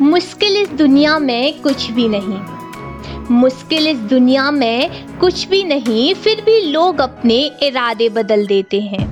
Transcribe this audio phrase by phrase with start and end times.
[0.00, 2.38] मुश्किल इस दुनिया में कुछ भी नहीं।
[3.30, 9.06] मुश्किल इस दुनिया में कुछ भी नहीं, फिर भी लोग अपने इरादे बदल देते हैं।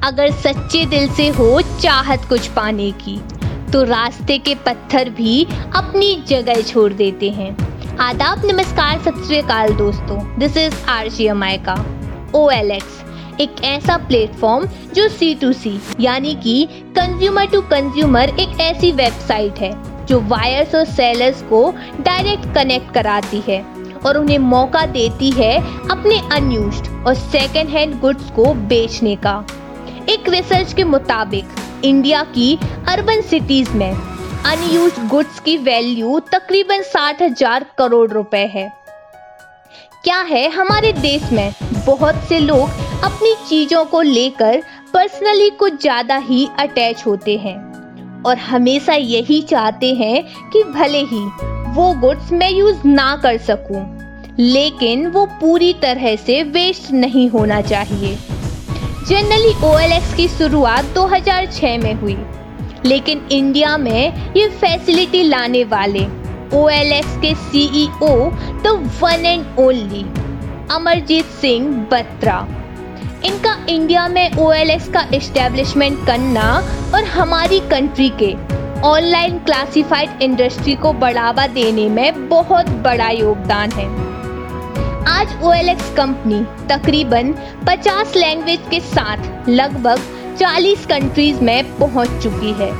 [0.00, 3.18] अगर सच्चे दिल से हो चाहत कुछ पाने की
[3.72, 5.44] तो रास्ते के पत्थर भी
[5.76, 7.56] अपनी जगह छोड़ देते हैं।
[8.00, 11.74] आदाब, नमस्कार, सत श्रीकाल दोस्तों। This is R G M I का।
[12.34, 13.02] ओ एल एक्स
[13.40, 16.62] एक ऐसा प्लेटफॉर्म जो सी टू सी यानी कि
[16.98, 23.42] कंज्यूमर टू कंज्यूमर एक ऐसी वेबसाइट है। जो वायर्स और सेलर्स को डायरेक्ट कनेक्ट कराती
[23.48, 23.62] है
[24.06, 25.56] और उन्हें मौका देती है
[25.90, 29.44] अपने अनयूज्ड और सेकेंड हैंड गुड्स को बेचने का।
[30.08, 32.58] एक रिसर्च के मुताबिक इंडिया की
[32.88, 38.70] अर्बन सिटीज़ में अनयूज गुड्स की वैल्यू तकरीबन साठ हज़ार करोड़ रुपए है।
[40.04, 41.52] क्या है हमारे देश में
[41.86, 42.68] बहुत से लोग
[43.04, 44.62] अपनी चीज़ों को लेकर
[44.94, 47.56] पर्सनली कुछ ज़्यादा ही अटैच होते हैं।
[48.26, 51.24] और हमेशा यही चाहते हैं कि भले ही
[51.74, 53.82] वो गुड्स मैं यूज़ ना कर सकूँ,
[54.38, 58.16] लेकिन वो पूरी तरह से वेस्ट नहीं होना चाहिए।
[59.08, 62.16] जनरली OLX की शुरुआत 2006 में हुई
[62.86, 66.04] लेकिन इंडिया में ये फैसिलिटी लाने वाले
[66.54, 68.30] OLX के CEO
[68.62, 68.72] the
[69.02, 70.02] one and only
[70.74, 72.36] Amarjeet Singh Batra.
[73.26, 76.42] इनका इंडिया में OLX का इस्टेब्लिशमेंट करना
[76.94, 78.32] और हमारी कंट्री के
[78.82, 83.86] ऑनलाइन क्लासिफाइड इंडस्ट्री को बढ़ावा देने में बहुत बड़ा योगदान है।
[85.08, 87.32] आज OLX कंपनी तकरीबन
[87.66, 90.00] 50 लैंग्वेज के साथ लगभग
[90.38, 92.72] 40 कंट्रीज़ में पहुँच चुकी है।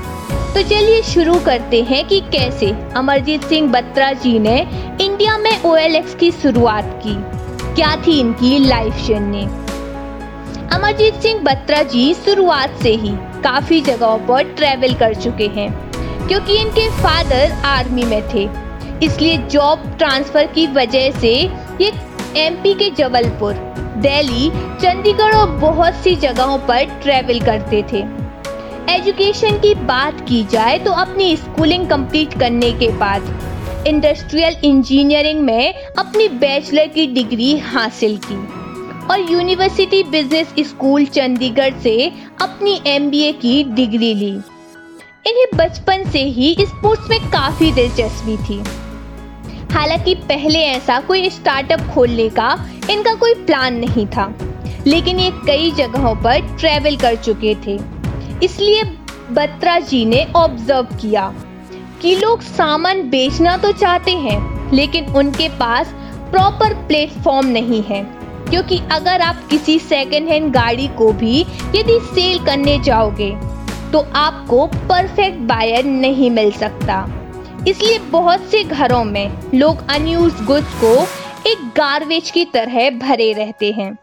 [0.55, 4.61] तो चलिए शुरू करते हैं कि कैसे अमरजीत सिंह बत्रा जी ने
[5.01, 7.17] इंडिया में OLX की शुरुआत की।
[7.75, 9.47] क्या थी इनकी लाइफ जर्नी
[10.75, 13.11] अमरजीत सिंह बत्रा जी शुरुआत से ही
[13.43, 15.69] काफ़ी जगहों पर ट्रेवल कर चुके हैं,
[16.29, 18.43] क्योंकि इनके फादर आर्मी में थे।
[19.07, 21.33] इसलिए जॉब ट्रांसफ़र की वजह से
[21.81, 21.93] ये
[22.37, 23.53] एमपी के जबलपुर,
[23.99, 28.03] दिल्ली, चंडीगढ़ और बहुत सी जगहों पर ट्रेवल करते थे।
[28.95, 35.75] एजुकेशन की बात की जाए तो अपनी स्कूलिंग कंप्लीट करने के बाद इंडस्ट्रियल इंजीनियरिंग में
[35.75, 38.43] अपनी बैचलर की डिग्री हासिल की।
[39.05, 44.31] और यूनिवर्सिटी बिज़नेस स्कूल चंडीगढ़ से अपनी एमबीए की डिग्री ली।
[45.27, 48.63] इन्हें बचपन से ही स्पोर्ट्स में काफ़ी दिलचस्पी थी।
[49.73, 52.53] हालाँकि पहले ऐसा कोई स्टार्टअप खोलने का
[52.91, 54.33] इनका कोई प्लान नहीं था,
[54.87, 57.79] लेकिन ये कई जगहों पर ट्रेवल कर चुके थे।
[58.43, 58.83] इसलिए
[59.31, 61.33] बत्रा जी ने ऑब्ज़र्व किया
[62.03, 65.95] कि लोग सामान बेचना तो चाहते हैं, लेकिन उनके पास
[66.31, 68.03] प्रॉपर प्लेटफॉर्म नहीं है।
[68.51, 71.41] क्योंकि अगर आप किसी सेकेंड हैंड गाड़ी को भी
[71.75, 73.31] यदि सेल करने जाओगे
[73.93, 76.97] तो आपको परफेक्ट बायर नहीं मिल सकता।
[77.69, 80.95] इसलिए बहुत से घरों में लोग अनयूज गुड्स को
[81.51, 83.95] एक गार्बेज की तरह भरे रहते हैं।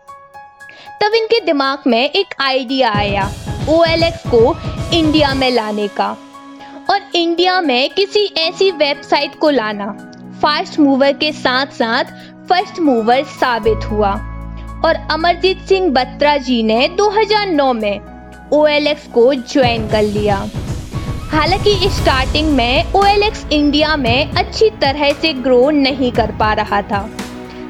[1.02, 3.30] तब इनके दिमाग में एक आइडिया आया
[3.70, 4.56] OLX को
[4.94, 6.10] इंडिया में लाने का।
[6.90, 9.92] और इंडिया में किसी ऐसी वेबसाइट को लाना
[10.42, 12.04] फास्ट मूवर के साथ साथ
[12.50, 14.31] फ़र्स्ट मूवर साबित हुआ।
[14.86, 18.00] और अमरजीत सिंह बत्रा जी ने 2009 में
[18.54, 20.48] OLX को ज्वाइन कर लिया।
[21.30, 27.10] हालाँकि स्टार्टिंग में OLX इंडिया में अच्छी तरह से ग्रो नहीं कर पा रहा था।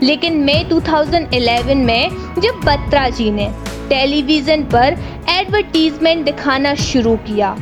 [0.03, 3.51] लेकिन मई 2011 में जब बत्रा जी ने
[3.89, 4.97] टेलीविज़न पर
[5.29, 7.57] एडवर्टीजमेंट दिखाना शुरू किया,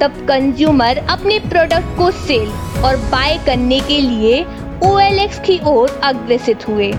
[0.00, 2.48] तब कंज्यूमर अपने प्रोडक्ट को सेल
[2.84, 4.44] और बाय करने के लिए
[4.84, 6.94] OLX की ओर अग्रसित हुए।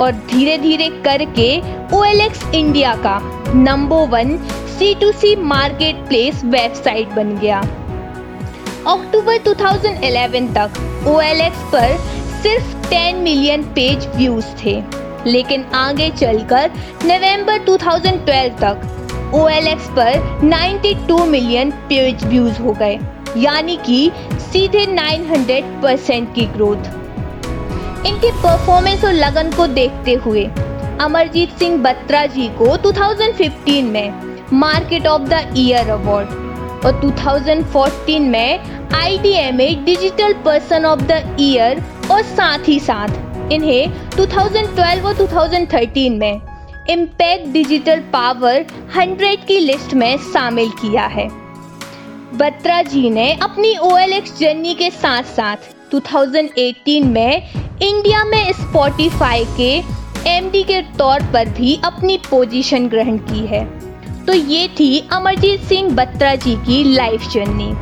[0.00, 1.48] और धीरे धीरे करके
[1.92, 3.18] ओ इंडिया का
[3.54, 4.36] number one
[4.78, 7.60] C to C market place website बन गया।
[8.88, 10.76] अक्टूबर 2011 तक
[11.08, 11.96] OLX पर
[12.42, 14.74] सिर्फ़ 10 मिलियन पेज व्यूज़ थे,
[15.26, 16.70] लेकिन आगे चलकर
[17.04, 20.12] नवंबर 2012 तक OLX पर
[20.44, 22.98] 92 मिलियन पेज व्यूज़ हो गए,
[23.36, 24.10] यानी कि
[24.42, 26.92] सीधे 900 परसेंट की ग्रोथ
[28.06, 30.44] इनके परफॉर्मेंस और लगन को देखते हुए
[31.00, 34.12] अमरजीत सिंह बत्रा जी को 2015 में
[34.52, 36.28] market of the year award
[36.86, 38.58] और 2014 में
[38.94, 39.18] I
[39.84, 46.40] digital person of the year और साथ ही साथ इन्हें 2012 और 2013 में
[46.90, 48.64] इम्पैक्ट डिजिटल पावर
[48.96, 51.28] 100 की लिस्ट में शामिल किया है।
[52.38, 57.52] बत्रा जी ने अपनी OLX जर्नी के साथ साथ 2018 में
[57.82, 59.72] इंडिया में स्पॉटिफाई के
[60.30, 63.64] एमडी के तौर पर भी अपनी पोजीशन ग्रहण की है।
[64.26, 67.74] तो ये थी अमरजीत सिंह बत्रा जी की लाइफ जर्नी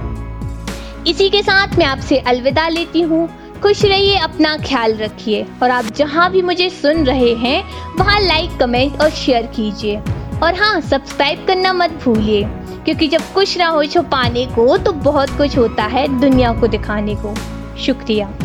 [1.11, 3.29] इसी के साथ मैं आपसे अलविदा लेती हूँ।
[3.63, 7.63] खुश रहिए, अपना ख्याल रखिए और आप जहाँ भी मुझे सुन रहे हैं,
[7.97, 9.97] वहाँ लाइक कमेंट और शेयर कीजिए।
[10.43, 12.43] और हाँ सब्सक्राइब करना मत भूलिए,
[12.85, 17.15] क्योंकि जब कुछ ना हो छुपाने को तो बहुत कुछ होता है दुनिया को दिखाने
[17.17, 17.35] को।
[17.79, 18.44] शुक्रिया।